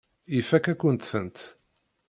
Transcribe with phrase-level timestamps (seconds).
[0.39, 1.37] Ifakk-akent-tent.